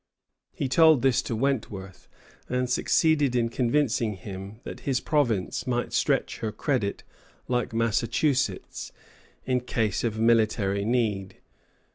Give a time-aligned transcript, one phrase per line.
[0.51, 2.07] He told this to Wentworth,
[2.49, 7.03] and succeeded in convincing him that his province might stretch her credit
[7.47, 8.91] like Massachusetts,
[9.45, 11.37] in case of similar military need.